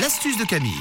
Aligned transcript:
L'astuce 0.00 0.38
de 0.38 0.44
Camille. 0.44 0.72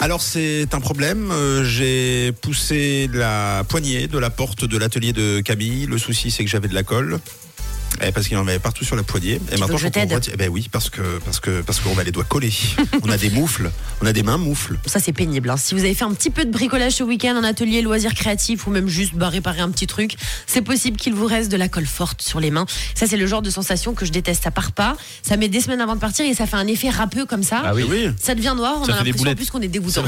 Alors 0.00 0.20
c'est 0.20 0.74
un 0.74 0.80
problème. 0.80 1.30
euh, 1.30 1.64
J'ai 1.64 2.32
poussé 2.32 3.08
la 3.12 3.64
poignée 3.68 4.06
de 4.08 4.18
la 4.18 4.30
porte 4.30 4.64
de 4.64 4.76
l'atelier 4.76 5.12
de 5.12 5.40
Camille. 5.40 5.86
Le 5.86 5.98
souci 5.98 6.30
c'est 6.30 6.44
que 6.44 6.50
j'avais 6.50 6.68
de 6.68 6.74
la 6.74 6.82
colle. 6.82 7.18
Eh, 8.02 8.12
parce 8.12 8.28
qu'il 8.28 8.36
en 8.36 8.46
avait 8.46 8.58
partout 8.58 8.84
sur 8.84 8.96
la 8.96 9.02
poignée. 9.02 9.40
Et 9.52 9.56
veux 9.56 9.66
que 9.66 9.76
je 9.76 9.84
retire- 9.86 10.18
eh 10.32 10.36
ben 10.36 10.48
oui, 10.48 10.68
parce 10.70 10.90
que 10.90 11.00
parce 11.24 11.40
que 11.40 11.60
parce 11.62 11.80
qu'on 11.80 11.96
a 11.98 12.02
les 12.04 12.10
doigts 12.12 12.24
collés. 12.24 12.52
on 13.02 13.10
a 13.10 13.16
des 13.16 13.30
moufles, 13.30 13.70
on 14.02 14.06
a 14.06 14.12
des 14.12 14.22
mains 14.22 14.36
moufles. 14.38 14.78
Ça, 14.86 15.00
c'est 15.00 15.12
pénible. 15.12 15.48
hein. 15.50 15.56
Si 15.56 15.74
vous 15.74 15.80
avez 15.84 15.94
fait 15.94 16.04
un 16.04 16.12
petit 16.12 16.30
peu 16.30 16.44
de 16.44 16.50
bricolage 16.50 16.92
ce 16.94 17.04
week-end, 17.04 17.36
en 17.36 17.44
atelier 17.44 17.82
loisirs 17.82 18.14
créatifs 18.14 18.66
ou 18.66 18.70
même 18.70 18.88
juste 18.88 19.14
bah, 19.14 19.28
réparer 19.28 19.60
un 19.60 19.70
petit 19.70 19.86
truc, 19.86 20.16
c'est 20.46 20.62
possible 20.62 20.96
qu'il 20.96 21.14
vous 21.14 21.26
reste 21.26 21.50
de 21.50 21.56
la 21.56 21.68
colle 21.68 21.86
forte 21.86 22.22
sur 22.22 22.40
les 22.40 22.50
mains. 22.50 22.66
Ça, 22.94 23.06
c'est 23.06 23.16
le 23.16 23.26
genre 23.26 23.42
de 23.42 23.50
sensation 23.50 23.94
que 23.94 24.04
je 24.04 24.12
déteste. 24.12 24.42
Ça 24.44 24.50
part 24.50 24.72
pas. 24.72 24.96
Ça 25.22 25.36
met 25.36 25.48
des 25.48 25.60
semaines 25.60 25.80
avant 25.80 25.94
de 25.94 26.00
partir 26.00 26.24
et 26.26 26.34
ça 26.34 26.46
fait 26.46 26.56
un 26.56 26.66
effet 26.66 26.90
râpeux 26.90 27.26
comme 27.26 27.42
ça. 27.42 27.62
Ah 27.64 27.74
oui. 27.74 27.84
Oui. 27.88 28.08
Ça 28.20 28.34
devient 28.34 28.54
noir. 28.56 28.78
On 28.80 28.84
Ça 28.84 28.94
a 28.94 29.02
l'impression 29.04 29.30
en 29.30 29.34
plus 29.34 29.50
qu'on 29.50 29.60
est 29.62 29.68
dégoûtant. 29.68 30.04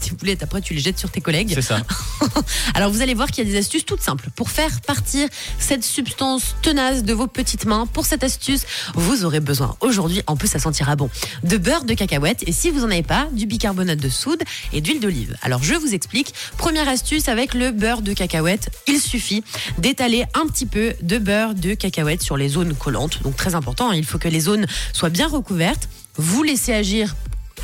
Tes 0.00 0.10
boulettes, 0.18 0.42
après, 0.42 0.60
tu 0.60 0.74
les 0.74 0.80
jettes 0.80 0.98
sur 0.98 1.10
tes 1.10 1.20
collègues. 1.20 1.52
C'est 1.54 1.62
ça. 1.62 1.80
Alors 2.74 2.90
vous 2.90 3.02
allez 3.02 3.14
voir 3.14 3.30
qu'il 3.30 3.44
y 3.46 3.48
a 3.48 3.50
des 3.50 3.58
astuces 3.58 3.84
toutes 3.84 4.02
simples 4.02 4.28
pour 4.36 4.50
faire 4.50 4.80
partir 4.82 5.28
cette 5.58 5.84
substance 5.84 6.35
tenace 6.62 7.04
de 7.04 7.12
vos 7.12 7.26
petites 7.26 7.64
mains. 7.64 7.86
Pour 7.86 8.06
cette 8.06 8.24
astuce, 8.24 8.62
vous 8.94 9.24
aurez 9.24 9.40
besoin 9.40 9.76
aujourd'hui, 9.80 10.22
en 10.26 10.36
plus 10.36 10.48
ça 10.48 10.58
sentira 10.58 10.96
bon, 10.96 11.10
de 11.44 11.56
beurre 11.56 11.84
de 11.84 11.94
cacahuète 11.94 12.44
et 12.46 12.52
si 12.52 12.70
vous 12.70 12.84
en 12.84 12.90
avez 12.90 13.02
pas, 13.02 13.28
du 13.32 13.46
bicarbonate 13.46 13.98
de 13.98 14.08
soude 14.08 14.42
et 14.72 14.80
d'huile 14.80 15.00
d'olive. 15.00 15.36
Alors 15.42 15.62
je 15.62 15.74
vous 15.74 15.94
explique. 15.94 16.34
Première 16.56 16.88
astuce 16.88 17.28
avec 17.28 17.54
le 17.54 17.70
beurre 17.70 18.02
de 18.02 18.12
cacahuète, 18.12 18.70
il 18.86 19.00
suffit 19.00 19.44
d'étaler 19.78 20.24
un 20.34 20.46
petit 20.46 20.66
peu 20.66 20.94
de 21.02 21.18
beurre 21.18 21.54
de 21.54 21.74
cacahuète 21.74 22.22
sur 22.22 22.36
les 22.36 22.48
zones 22.48 22.74
collantes. 22.74 23.22
Donc 23.22 23.36
très 23.36 23.54
important, 23.54 23.90
hein, 23.90 23.94
il 23.94 24.04
faut 24.04 24.18
que 24.18 24.28
les 24.28 24.40
zones 24.40 24.66
soient 24.92 25.10
bien 25.10 25.28
recouvertes. 25.28 25.88
Vous 26.18 26.42
laissez 26.42 26.72
agir 26.72 27.14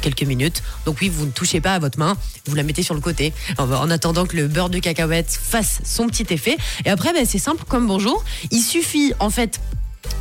quelques 0.02 0.22
minutes. 0.24 0.62
Donc 0.84 0.98
oui, 1.00 1.08
vous 1.08 1.24
ne 1.24 1.30
touchez 1.30 1.62
pas 1.62 1.74
à 1.74 1.78
votre 1.78 1.98
main, 1.98 2.16
vous 2.46 2.54
la 2.54 2.62
mettez 2.62 2.82
sur 2.82 2.94
le 2.94 3.00
côté 3.00 3.32
en 3.56 3.70
en 3.72 3.90
attendant 3.90 4.26
que 4.26 4.36
le 4.36 4.48
beurre 4.48 4.68
de 4.68 4.78
cacahuète 4.78 5.30
fasse 5.30 5.80
son 5.84 6.06
petit 6.08 6.26
effet. 6.30 6.56
Et 6.84 6.90
après, 6.90 7.12
ben, 7.14 7.24
c'est 7.24 7.38
simple 7.38 7.64
comme 7.66 7.86
bonjour. 7.86 8.22
Il 8.50 8.60
suffit 8.60 9.14
en 9.18 9.30
fait 9.30 9.60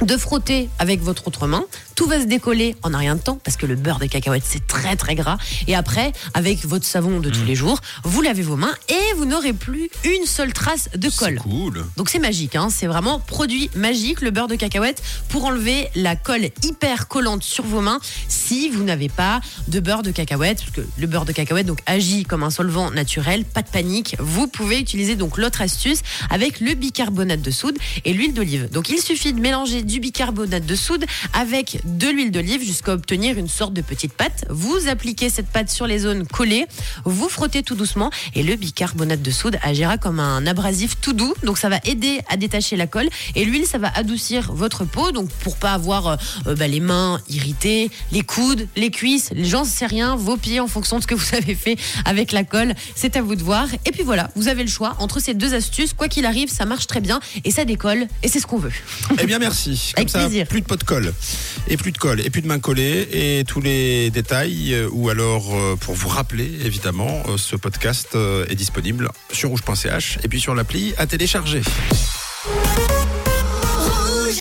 de 0.01 0.15
frotter 0.17 0.69
avec 0.79 1.01
votre 1.01 1.27
autre 1.27 1.47
main. 1.47 1.65
Tout 2.02 2.07
va 2.07 2.19
se 2.19 2.25
décoller 2.25 2.75
en 2.81 2.95
un 2.95 2.97
rien 2.97 3.16
de 3.16 3.21
temps 3.21 3.39
parce 3.44 3.57
que 3.57 3.67
le 3.67 3.75
beurre 3.75 3.99
de 3.99 4.07
cacahuète 4.07 4.41
c'est 4.44 4.66
très 4.66 4.95
très 4.95 5.13
gras. 5.13 5.38
Et 5.67 5.75
après, 5.75 6.13
avec 6.33 6.66
votre 6.66 6.83
savon 6.83 7.19
de 7.19 7.30
tous 7.30 7.45
les 7.45 7.53
jours, 7.53 7.80
vous 8.03 8.23
lavez 8.23 8.41
vos 8.41 8.55
mains 8.55 8.73
et 8.89 9.13
vous 9.17 9.25
n'aurez 9.25 9.53
plus 9.53 9.91
une 10.03 10.25
seule 10.25 10.52
trace 10.52 10.89
de 10.95 11.09
colle. 11.09 11.38
Cool. 11.38 11.85
Donc 11.97 12.09
c'est 12.09 12.17
magique, 12.17 12.55
hein, 12.55 12.69
c'est 12.72 12.88
vraiment 12.88 13.19
produit 13.19 13.69
magique, 13.75 14.22
le 14.22 14.31
beurre 14.31 14.47
de 14.47 14.55
cacahuète, 14.55 15.03
pour 15.29 15.45
enlever 15.45 15.89
la 15.94 16.16
colle 16.16 16.49
hyper 16.63 17.07
collante 17.07 17.44
sur 17.44 17.66
vos 17.66 17.81
mains 17.81 17.99
si 18.27 18.69
vous 18.69 18.83
n'avez 18.83 19.07
pas 19.07 19.39
de 19.67 19.79
beurre 19.79 20.02
de 20.02 20.09
cacahuète, 20.09 20.57
parce 20.57 20.72
que 20.72 20.81
le 20.97 21.05
beurre 21.05 21.25
de 21.25 21.33
cacahuète 21.33 21.67
donc 21.67 21.81
agit 21.85 22.23
comme 22.23 22.41
un 22.41 22.49
solvant 22.49 22.89
naturel, 22.89 23.45
pas 23.45 23.61
de 23.61 23.69
panique. 23.69 24.16
Vous 24.17 24.47
pouvez 24.47 24.79
utiliser 24.79 25.16
donc 25.16 25.38
l'autre 25.38 25.61
astuce 25.61 25.99
avec 26.31 26.61
le 26.61 26.73
bicarbonate 26.73 27.44
de 27.44 27.52
soude 27.52 27.77
et 28.05 28.13
l'huile 28.13 28.33
d'olive. 28.33 28.72
Donc 28.72 28.89
il 28.89 28.99
suffit 28.99 29.33
de 29.33 29.39
mélanger 29.39 29.83
du 29.83 29.99
bicarbonate 29.99 30.66
de 30.66 30.75
soude 30.75 31.05
avec 31.33 31.77
de 31.97 32.08
l'huile 32.08 32.31
d'olive 32.31 32.64
jusqu'à 32.64 32.94
obtenir 32.94 33.38
une 33.38 33.47
sorte 33.47 33.73
de 33.73 33.81
petite 33.81 34.14
pâte. 34.14 34.45
Vous 34.50 34.88
appliquez 34.88 35.30
cette 35.30 35.47
pâte 35.47 35.70
sur 35.70 35.88
les 35.88 36.00
zones 36.00 36.25
collées, 36.25 36.66
vous 37.06 37.30
frottez 37.30 37.64
tout 37.64 37.75
doucement 37.75 38.09
et 38.36 38.44
le 38.44 38.56
bicarbonate 38.56 39.22
de 39.22 39.31
soude 39.31 39.58
agira 39.61 39.97
comme 39.97 40.19
un 40.19 40.45
abrasif 40.47 40.97
tout 41.02 41.14
doux. 41.14 41.34
Donc 41.44 41.58
ça 41.58 41.69
va 41.69 41.80
aider 41.86 42.22
à 42.30 42.38
détacher 42.38 42.75
la 42.75 42.88
colle 42.88 43.09
et 43.36 43.45
l'huile 43.45 43.66
ça 43.66 43.78
va 43.78 43.92
adoucir 43.95 44.52
votre 44.53 44.86
peau. 44.86 45.12
Donc 45.12 45.30
pour 45.44 45.58
pas 45.58 45.73
avoir 45.73 46.08
euh, 46.08 46.16
euh, 46.47 46.56
bah, 46.56 46.67
les 46.67 46.80
mains 46.80 47.22
irritées, 47.30 47.92
les 48.12 48.22
coudes, 48.22 48.67
les 48.75 48.92
cuisses, 48.92 49.30
les 49.34 49.45
gens 49.45 49.64
sais 49.64 49.86
rien, 49.86 50.16
vos 50.16 50.38
pieds 50.38 50.59
en 50.59 50.67
fonction 50.67 50.97
de 50.97 51.03
ce 51.03 51.08
que 51.08 51.16
vous 51.16 51.36
avez 51.36 51.56
fait 51.56 51.78
avec 52.06 52.31
la 52.31 52.44
colle, 52.44 52.73
c'est 52.95 53.16
à 53.16 53.22
vous 53.22 53.36
de 53.36 53.44
voir. 53.44 53.67
Et 53.86 53.92
puis 53.92 54.03
voilà, 54.03 54.30
vous 54.36 54.47
avez 54.47 54.64
le 54.64 54.69
choix 54.69 54.95
entre 55.00 55.19
ces 55.19 55.34
deux 55.34 55.53
astuces. 55.53 55.94
Quoi 55.94 56.07
qu'il 56.07 56.25
arrive, 56.25 56.50
ça 56.50 56.66
marche 56.66 56.88
très 56.88 57.01
bien 57.01 57.19
et 57.44 57.51
ça 57.51 57.66
décolle 57.66 58.07
et 58.24 58.28
c'est 58.28 58.40
ce 58.40 58.47
qu'on 58.47 58.57
veut. 58.57 58.72
Eh 59.19 59.25
bien 59.25 59.40
merci. 59.40 59.91
Comme 59.96 60.01
Avec 60.01 60.09
ça, 60.09 60.19
plaisir. 60.19 60.47
plus 60.47 60.62
de 60.62 60.66
pot 60.66 60.78
de 60.78 60.84
colle. 60.84 61.13
Et 61.68 61.78
plus 61.81 61.92
de 61.92 61.97
colle. 61.97 62.22
Et 62.25 62.30
plus 62.30 62.42
de 62.42 62.47
mains 62.47 62.59
collées. 62.59 63.08
Et 63.12 63.44
tous 63.46 63.59
les 63.62 64.09
détails. 64.12 64.74
euh, 64.74 64.88
Ou 64.92 65.09
alors, 65.09 65.53
euh, 65.56 65.75
pour 65.75 65.96
vous 65.96 66.08
rappeler, 66.08 66.50
évidemment, 66.64 67.24
euh, 67.28 67.38
ce 67.38 67.56
podcast 67.56 68.16
est 68.50 68.56
disponible 68.56 69.09
sur 69.31 69.50
rouge.ch 69.50 70.19
et 70.24 70.28
puis 70.28 70.40
sur 70.40 70.56
l'appli 70.56 70.94
à 70.97 71.08
télécharger. 71.08 71.62